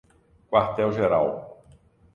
Quartel 0.49 0.91
Geral 0.97 1.45